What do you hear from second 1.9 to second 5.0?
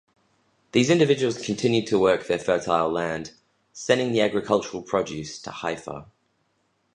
work their fertile land, sending the agricultural